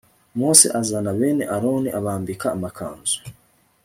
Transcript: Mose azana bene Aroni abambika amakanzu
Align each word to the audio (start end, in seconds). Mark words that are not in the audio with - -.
Mose 0.39 0.67
azana 0.79 1.11
bene 1.19 1.43
Aroni 1.55 1.89
abambika 1.99 2.45
amakanzu 2.55 3.17